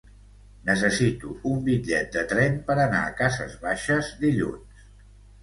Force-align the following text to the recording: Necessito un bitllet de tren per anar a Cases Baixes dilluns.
Necessito 0.69 1.33
un 1.49 1.59
bitllet 1.67 2.09
de 2.15 2.23
tren 2.33 2.57
per 2.71 2.77
anar 2.87 3.03
a 3.03 3.13
Cases 3.21 3.55
Baixes 3.69 4.11
dilluns. 4.25 4.91